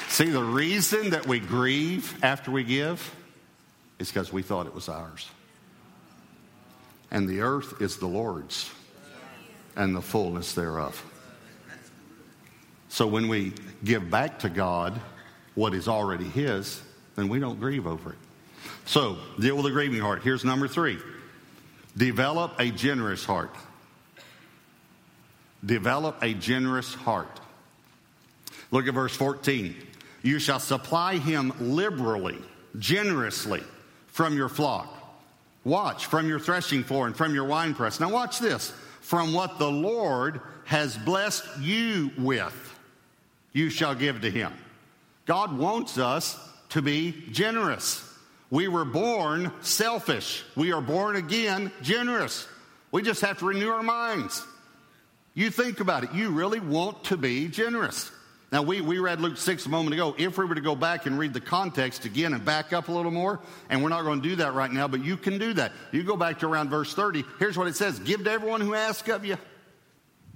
[0.10, 3.16] see, the reason that we grieve after we give
[3.98, 5.28] is because we thought it was ours.
[7.10, 8.70] And the earth is the Lord's
[9.76, 11.04] and the fullness thereof.
[12.90, 15.02] So when we give back to God
[15.56, 16.80] what is already His,
[17.16, 18.25] then we don't grieve over it.
[18.86, 20.22] So, deal with a grieving heart.
[20.24, 21.00] Here's number three
[21.98, 23.56] develop a generous heart.
[25.66, 27.40] Develop a generous heart.
[28.72, 29.76] Look at verse 14.
[30.22, 32.38] You shall supply him liberally,
[32.78, 33.64] generously
[34.08, 34.92] from your flock.
[35.64, 38.00] Watch, from your threshing floor and from your winepress.
[38.00, 38.72] Now, watch this.
[39.02, 42.80] From what the Lord has blessed you with,
[43.54, 44.52] you shall give to him.
[45.26, 48.04] God wants us to be generous.
[48.56, 50.42] We were born selfish.
[50.56, 52.48] We are born again generous.
[52.90, 54.42] We just have to renew our minds.
[55.34, 56.14] You think about it.
[56.14, 58.10] You really want to be generous.
[58.54, 60.16] Now, we, we read Luke 6 a moment ago.
[60.18, 62.94] If we were to go back and read the context again and back up a
[62.94, 65.52] little more, and we're not going to do that right now, but you can do
[65.56, 65.74] that.
[65.92, 67.26] You go back to around verse 30.
[67.40, 69.36] Here's what it says Give to everyone who asks of you.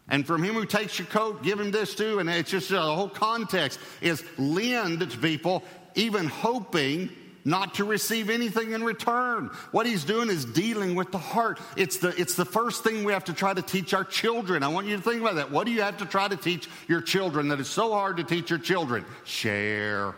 [0.10, 2.19] And from him who takes your coat, give him this too.
[2.19, 5.63] And it's just uh, the whole context is lend to people,
[5.95, 7.12] even hoping
[7.49, 9.47] not to receive anything in return.
[9.71, 11.59] What he's doing is dealing with the heart.
[11.75, 14.63] It's the, it's the first thing we have to try to teach our children.
[14.63, 15.51] I want you to think about that.
[15.51, 18.23] What do you have to try to teach your children that is so hard to
[18.23, 19.03] teach your children?
[19.25, 20.15] Share.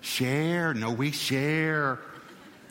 [0.00, 0.74] Share.
[0.74, 2.00] No, we share.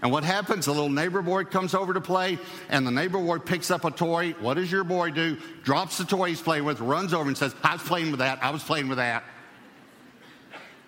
[0.02, 0.66] And what happens?
[0.66, 2.38] The little neighbor boy comes over to play,
[2.70, 4.32] and the neighbor boy picks up a toy.
[4.42, 5.38] What does your boy do?
[5.64, 8.44] Drops the toy he's playing with, runs over and says, I was playing with that.
[8.44, 9.24] I was playing with that.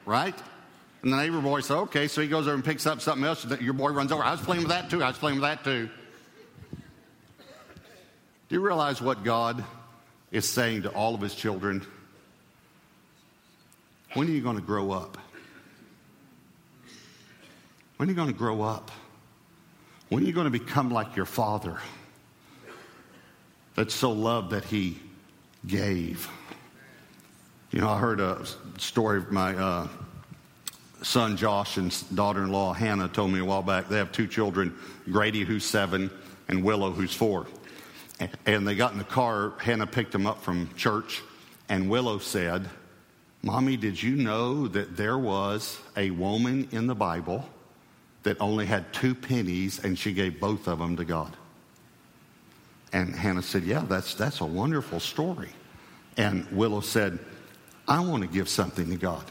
[0.05, 0.35] Right?
[1.05, 2.07] And the neighbor boy said, okay.
[2.07, 3.45] So he goes over and picks up something else.
[3.61, 4.23] Your boy runs over.
[4.23, 5.03] I was playing with that too.
[5.03, 5.87] I was playing with that too.
[8.49, 9.63] Do you realize what God
[10.31, 11.85] is saying to all of his children?
[14.15, 15.19] When are you going to grow up?
[17.97, 18.89] When are you going to grow up?
[20.09, 21.77] When are you going to become like your father
[23.75, 24.97] that's so loved that he
[25.67, 26.27] gave?
[27.69, 28.43] You know, I heard a
[28.79, 29.87] story of my uh,
[31.05, 34.27] son Josh and daughter in law Hannah told me a while back they have two
[34.27, 34.75] children
[35.11, 36.09] Grady, who's seven,
[36.47, 37.45] and Willow, who's four.
[38.45, 39.53] And they got in the car.
[39.59, 41.21] Hannah picked them up from church,
[41.69, 42.69] and Willow said,
[43.43, 47.47] Mommy, did you know that there was a woman in the Bible
[48.23, 51.35] that only had two pennies and she gave both of them to God?
[52.93, 55.49] And Hannah said, Yeah, that's, that's a wonderful story.
[56.17, 57.19] And Willow said,
[57.87, 59.25] I want to give something to God.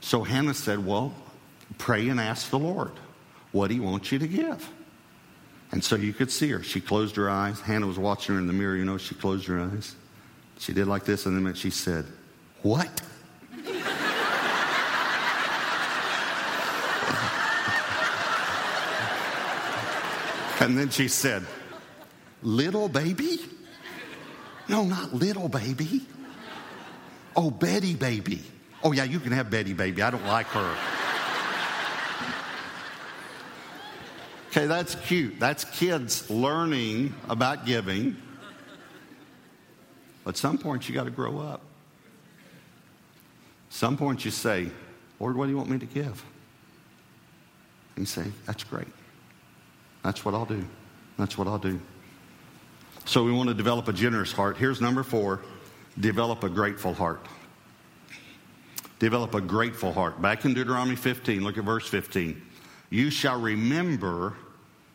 [0.00, 1.14] So Hannah said, Well,
[1.76, 2.92] pray and ask the Lord
[3.52, 4.70] what he wants you to give.
[5.70, 6.62] And so you could see her.
[6.62, 7.60] She closed her eyes.
[7.60, 9.94] Hannah was watching her in the mirror, you know, she closed her eyes.
[10.58, 12.06] She did like this, and then she said,
[12.62, 12.88] What?
[20.60, 21.44] and then she said,
[22.42, 23.40] Little baby?
[24.68, 26.02] No, not little baby.
[27.36, 28.42] Oh, Betty baby.
[28.82, 30.02] Oh, yeah, you can have Betty, baby.
[30.02, 30.76] I don't like her.
[34.50, 35.40] okay, that's cute.
[35.40, 38.16] That's kids learning about giving.
[40.26, 41.62] At some point, you got to grow up.
[43.70, 44.68] Some point, you say,
[45.18, 46.24] Lord, what do you want me to give?
[47.96, 48.86] And you say, That's great.
[50.04, 50.64] That's what I'll do.
[51.18, 51.80] That's what I'll do.
[53.04, 54.56] So we want to develop a generous heart.
[54.56, 55.40] Here's number four
[55.98, 57.26] develop a grateful heart.
[58.98, 60.20] Develop a grateful heart.
[60.20, 62.42] Back in Deuteronomy 15, look at verse 15.
[62.90, 64.34] You shall remember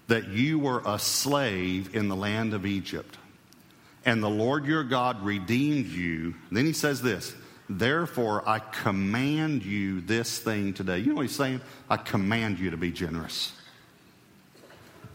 [0.07, 3.17] that you were a slave in the land of Egypt,
[4.05, 6.35] and the Lord your God redeemed you.
[6.51, 7.33] Then he says this
[7.69, 10.99] Therefore, I command you this thing today.
[10.99, 11.61] You know what he's saying?
[11.89, 13.53] I command you to be generous.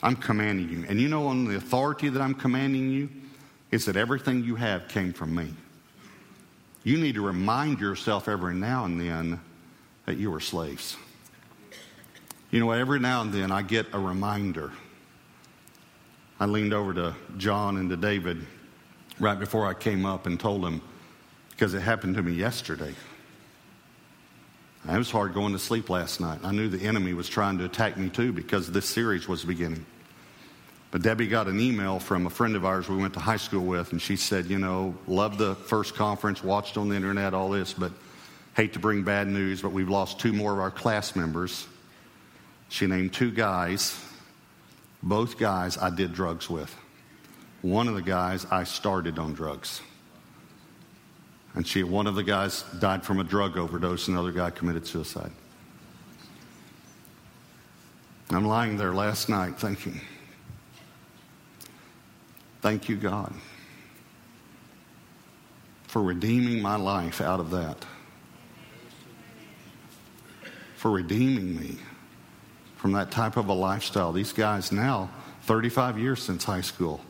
[0.03, 0.87] I'm commanding you.
[0.89, 3.11] And you know, on the authority that I'm commanding you,
[3.71, 5.53] is that everything you have came from me.
[6.89, 9.39] You need to remind yourself every now and then
[10.07, 10.97] that you were slaves.
[12.51, 14.73] You know, every now and then I get a reminder.
[16.41, 18.47] I leaned over to John and to David
[19.21, 20.81] right before I came up and told them,
[21.51, 22.95] because it happened to me yesterday.
[24.89, 26.41] It was hard going to sleep last night.
[26.43, 29.85] I knew the enemy was trying to attack me too because this series was beginning.
[30.91, 33.65] But Debbie got an email from a friend of ours we went to high school
[33.65, 37.51] with, and she said, You know, loved the first conference, watched on the internet, all
[37.51, 37.93] this, but
[38.57, 41.67] hate to bring bad news, but we've lost two more of our class members.
[42.71, 43.99] She named two guys.
[45.03, 46.75] Both guys I did drugs with.
[47.63, 49.81] One of the guys I started on drugs.
[51.55, 55.31] And she, one of the guys died from a drug overdose, another guy committed suicide.
[58.31, 60.01] I'm lying there last night thinking,
[62.61, 63.33] thank you, God,
[65.87, 67.85] for redeeming my life out of that,
[70.77, 71.77] for redeeming me
[72.77, 74.13] from that type of a lifestyle.
[74.13, 75.11] These guys now,
[75.43, 77.01] 35 years since high school,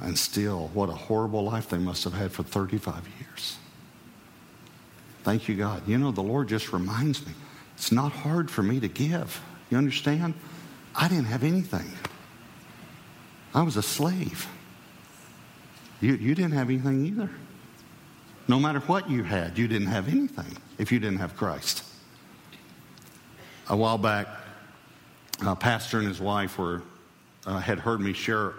[0.00, 3.56] and still, what a horrible life they must have had for 35 years.
[5.22, 5.88] Thank you, God.
[5.88, 7.32] You know, the Lord just reminds me
[7.76, 9.42] it's not hard for me to give.
[9.70, 10.34] You understand?
[10.94, 11.90] I didn't have anything,
[13.56, 14.46] I was a slave.
[16.02, 17.30] You, you didn't have anything either.
[18.48, 21.82] No matter what you had, you didn't have anything if you didn't have Christ.
[23.70, 24.28] A while back,
[25.44, 26.82] a pastor and his wife were,
[27.46, 28.52] uh, had heard me share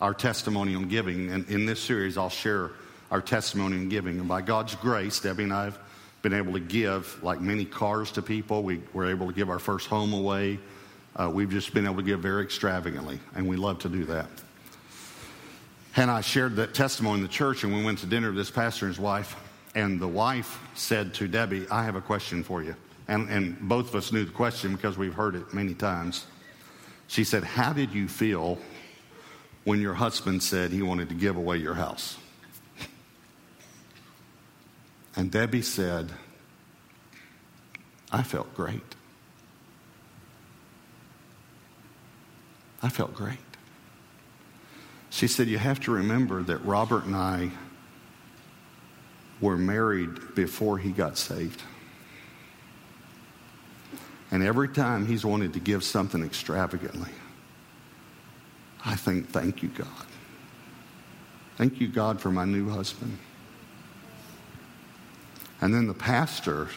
[0.00, 1.30] our testimony on giving.
[1.30, 2.70] And in this series, I'll share
[3.10, 4.18] our testimony on giving.
[4.18, 5.78] And by God's grace, Debbie and I have
[6.22, 8.62] been able to give like many cars to people.
[8.62, 10.58] We were able to give our first home away.
[11.16, 14.26] Uh, we've just been able to give very extravagantly, and we love to do that.
[15.96, 18.50] And I shared that testimony in the church, and we went to dinner with this
[18.50, 19.36] pastor and his wife.
[19.74, 22.74] And the wife said to Debbie, I have a question for you.
[23.08, 26.26] And, and both of us knew the question because we've heard it many times.
[27.08, 28.58] She said, How did you feel
[29.64, 32.16] when your husband said he wanted to give away your house?
[35.16, 36.12] And Debbie said,
[38.12, 38.94] I felt great.
[42.82, 43.38] I felt great.
[45.10, 47.50] She said, You have to remember that Robert and I
[49.40, 51.62] were married before he got saved.
[54.30, 57.10] And every time he's wanted to give something extravagantly,
[58.84, 59.88] I think, thank you, God.
[61.56, 63.18] Thank you, God, for my new husband.
[65.60, 66.68] And then the pastor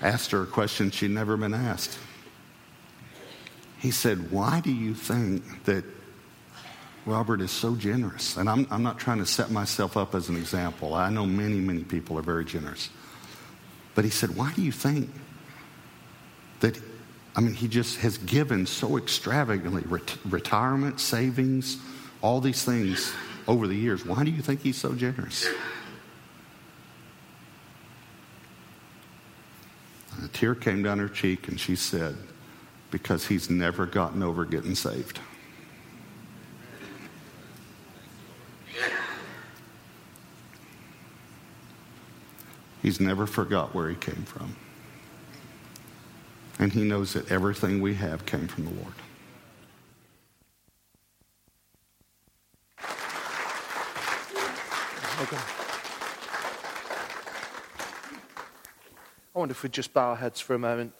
[0.00, 1.98] asked her a question she'd never been asked.
[3.86, 5.84] He said, Why do you think that
[7.04, 8.36] Robert is so generous?
[8.36, 10.94] And I'm, I'm not trying to set myself up as an example.
[10.94, 12.90] I know many, many people are very generous.
[13.94, 15.08] But he said, Why do you think
[16.58, 16.76] that
[17.36, 21.78] I mean, he just has given so extravagantly ret- retirement, savings,
[22.22, 23.12] all these things
[23.46, 24.04] over the years.
[24.04, 25.46] Why do you think he's so generous?
[30.16, 32.16] And a tear came down her cheek, and she said,
[32.90, 35.20] Because he's never gotten over getting saved.
[42.82, 44.54] He's never forgot where he came from.
[46.58, 48.94] And he knows that everything we have came from the Lord.
[55.22, 55.38] Okay.
[59.34, 60.92] I wonder if we just bow our heads for a moment.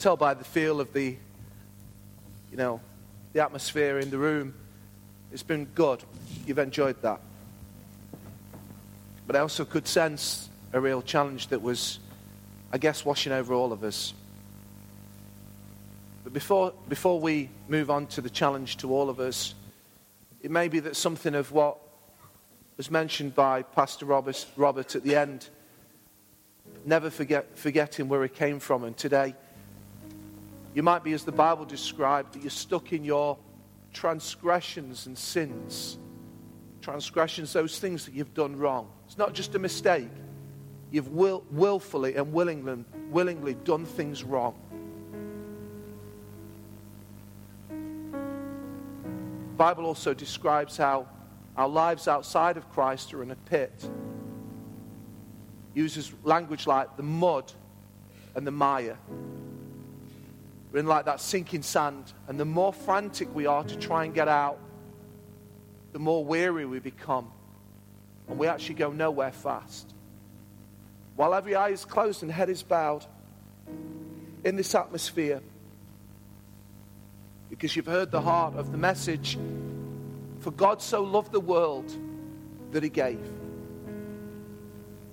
[0.00, 1.16] Tell by the feel of the,
[2.50, 2.80] you know,
[3.34, 4.54] the atmosphere in the room.
[5.30, 6.02] It's been good.
[6.46, 7.20] You've enjoyed that.
[9.26, 11.98] But I also could sense a real challenge that was,
[12.72, 14.14] I guess, washing over all of us.
[16.24, 19.54] But before, before we move on to the challenge to all of us,
[20.42, 21.76] it may be that something of what
[22.78, 25.50] was mentioned by Pastor Robert, Robert at the end,
[26.86, 28.84] never forget, forgetting where he came from.
[28.84, 29.34] And today,
[30.74, 33.36] you might be, as the Bible described, that you're stuck in your
[33.92, 35.98] transgressions and sins.
[36.80, 38.90] Transgressions, those things that you've done wrong.
[39.06, 40.08] It's not just a mistake.
[40.90, 44.54] You've will, willfully and willingly, willingly done things wrong.
[47.68, 47.76] The
[49.56, 51.06] Bible also describes how
[51.56, 53.90] our lives outside of Christ are in a pit.
[55.74, 57.52] Uses language like the mud
[58.34, 58.96] and the mire.
[60.72, 64.14] We're in like that sinking sand, and the more frantic we are to try and
[64.14, 64.58] get out,
[65.92, 67.30] the more weary we become,
[68.28, 69.92] and we actually go nowhere fast.
[71.16, 73.04] While every eye is closed and head is bowed
[74.44, 75.42] in this atmosphere,
[77.50, 79.36] because you've heard the heart of the message
[80.38, 81.92] for God so loved the world
[82.70, 83.20] that he gave.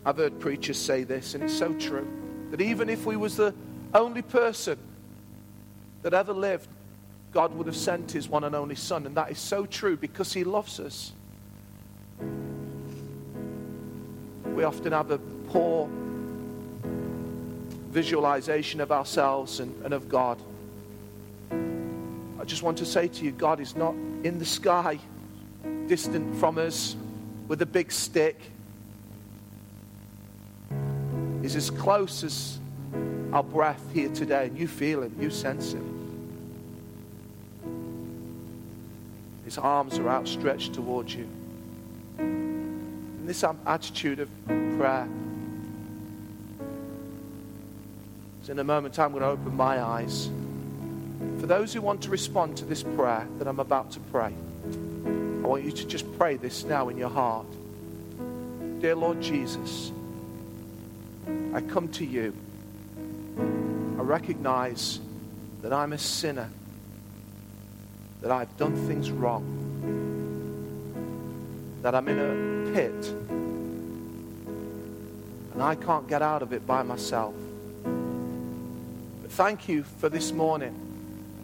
[0.05, 2.07] I've heard preachers say this, and it's so true.
[2.51, 3.53] That even if we was the
[3.93, 4.77] only person
[6.01, 6.69] that ever lived,
[7.31, 9.05] God would have sent his one and only Son.
[9.05, 11.11] And that is so true because he loves us.
[14.45, 15.19] We often have a
[15.49, 15.89] poor
[17.91, 20.39] visualization of ourselves and, and of God.
[21.51, 23.93] I just want to say to you, God is not
[24.23, 24.99] in the sky,
[25.87, 26.95] distant from us,
[27.47, 28.39] with a big stick.
[31.41, 32.59] He's as close as
[33.33, 35.93] our breath here today, and you feel him, you sense him.
[39.45, 41.27] His arms are outstretched towards you.
[42.19, 45.07] In this attitude of prayer,
[48.43, 50.29] so in a moment, I'm going to open my eyes.
[51.39, 54.33] For those who want to respond to this prayer that I'm about to pray,
[55.43, 57.45] I want you to just pray this now in your heart.
[58.79, 59.91] Dear Lord Jesus,
[61.53, 62.33] I come to you.
[64.07, 65.01] Recognize
[65.61, 66.49] that I'm a sinner
[68.21, 69.43] that I've done things wrong,
[71.81, 73.13] that I'm in a pit,
[75.53, 77.35] and I can't get out of it by myself.
[77.83, 80.73] But thank you for this morning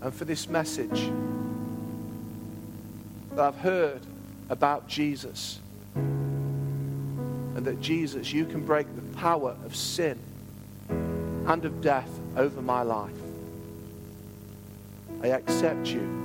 [0.01, 1.11] and for this message
[3.31, 3.99] that I've heard
[4.49, 5.59] about Jesus.
[5.95, 10.17] And that Jesus, you can break the power of sin
[10.87, 13.11] and of death over my life.
[15.21, 16.23] I accept you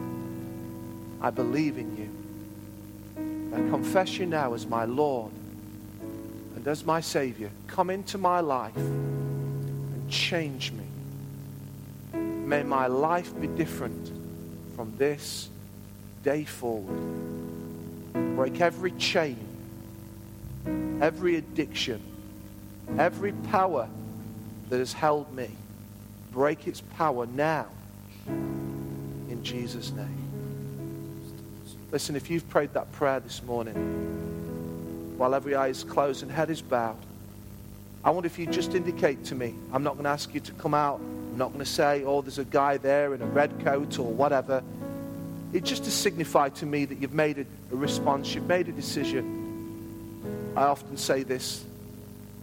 [1.21, 3.55] I believe in you.
[3.55, 5.33] I confess you now as my Lord
[6.55, 7.51] and as my Savior.
[7.67, 10.85] Come into my life and change me.
[12.19, 14.13] May my life be different
[14.77, 15.49] from this
[16.23, 16.97] day forward.
[18.37, 19.39] Break every chain,
[21.01, 22.01] every addiction,
[22.97, 23.89] every power
[24.69, 25.51] that has held me.
[26.39, 27.67] Break its power now
[28.29, 30.31] in Jesus' name.
[31.91, 33.75] Listen, if you've prayed that prayer this morning,
[35.19, 36.95] while every eye is closed and head is bowed,
[38.05, 39.57] I wonder if you just indicate to me.
[39.73, 41.01] I'm not going to ask you to come out.
[41.01, 44.07] I'm not going to say, oh, there's a guy there in a red coat or
[44.07, 44.63] whatever.
[45.53, 48.73] It's just to signify to me that you've made a, a response, you've made a
[48.73, 50.53] decision.
[50.57, 51.65] I often say this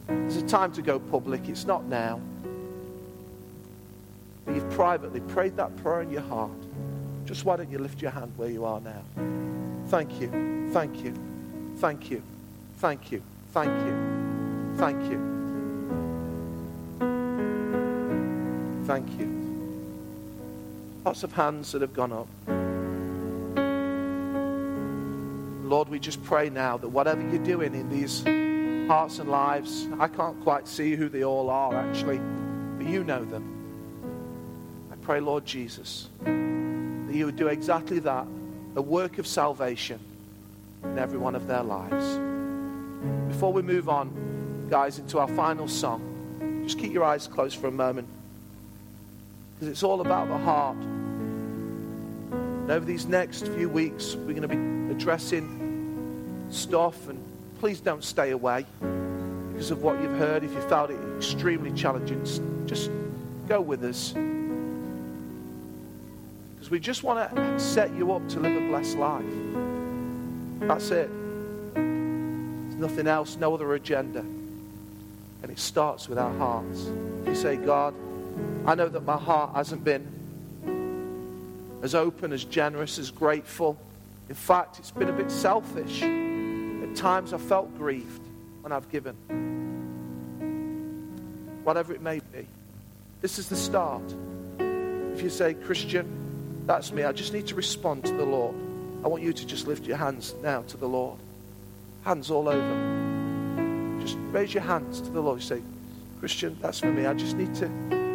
[0.09, 2.19] there's a time to go public, it's not now.
[4.75, 6.51] Privately prayed that prayer in your heart.
[7.23, 9.01] Just why don't you lift your hand where you are now?
[9.87, 10.69] Thank you.
[10.73, 11.13] Thank you.
[11.77, 12.21] Thank you.
[12.79, 13.21] Thank you.
[13.53, 14.73] Thank you.
[14.75, 15.31] Thank you.
[18.85, 19.27] Thank you.
[21.05, 22.27] Lots of hands that have gone up.
[25.63, 28.25] Lord, we just pray now that whatever you're doing in these
[28.89, 32.19] hearts and lives, I can't quite see who they all are actually,
[32.77, 33.54] but you know them.
[35.05, 36.09] Pray, Lord Jesus
[37.15, 38.27] that you would do exactly that
[38.75, 39.99] a work of salvation
[40.83, 42.19] in every one of their lives.
[43.29, 47.67] Before we move on, guys, into our final song, just keep your eyes closed for
[47.67, 48.09] a moment
[49.53, 50.75] because it's all about the heart.
[50.75, 57.17] And over these next few weeks, we're going to be addressing stuff, and
[57.59, 58.65] please don't stay away
[59.53, 60.43] because of what you've heard.
[60.43, 62.25] If you found it extremely challenging,
[62.65, 62.91] just
[63.47, 64.13] go with us.
[66.65, 69.23] Because we just want to set you up to live a blessed life.
[70.61, 71.11] That's it.
[71.75, 74.21] There's nothing else, no other agenda.
[74.21, 76.89] And it starts with our hearts.
[77.27, 77.93] You say, God,
[78.65, 80.07] I know that my heart hasn't been
[81.83, 83.77] as open, as generous, as grateful.
[84.27, 86.01] In fact, it's been a bit selfish.
[86.01, 88.23] At times I felt grieved
[88.61, 89.13] when I've given.
[91.63, 92.47] Whatever it may be.
[93.21, 94.01] This is the start.
[94.57, 96.24] If you say, Kristian,
[96.65, 98.55] that's me, I just need to respond to the Lord.
[99.03, 101.19] I want you to just lift your hands now to the Lord.
[102.03, 103.99] Hands all over.
[104.01, 105.39] Just raise your hands to the Lord.
[105.39, 105.61] You say,
[106.21, 107.05] Kristian, that's for me.
[107.05, 107.67] I just need to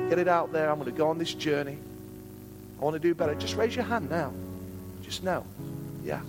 [0.08, 0.68] get it out there.
[0.68, 1.78] I'm going to go on this journey.
[2.80, 3.34] I want to do better.
[3.34, 4.32] Just raise your hand now.
[5.02, 5.44] Just now.
[6.02, 6.20] Yeah.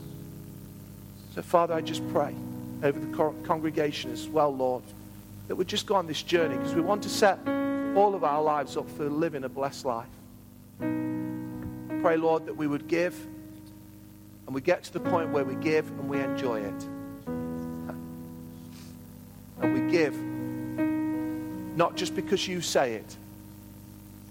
[1.34, 2.36] So, Father, I just pray
[2.84, 4.84] over the congregation as well, Lord,
[5.48, 7.40] that we just go on this journey because we want to set
[7.96, 10.08] all of our lives up for living a blessed life.
[12.02, 13.16] Pray, Lord, that we would give
[14.48, 16.84] and we get to the point where we give and we enjoy it.
[19.62, 20.16] And we give
[21.78, 23.16] not just because you say it,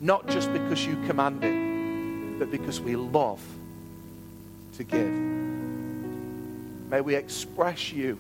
[0.01, 3.41] not just because you command it, but because we love
[4.77, 5.13] to give.
[6.91, 8.19] May we express you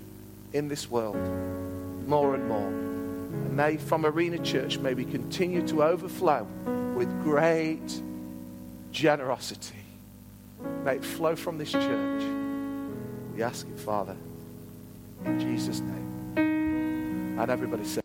[0.52, 1.16] in this world
[2.06, 2.68] more and more.
[2.68, 6.44] And may, from Arena Church, may we continue to overflow
[6.94, 8.00] with great
[8.92, 9.74] generosity.
[10.84, 12.22] May it flow from this church.
[13.34, 14.16] We ask it, Father,
[15.24, 16.34] in Jesus' name.
[16.36, 18.00] And everybody say,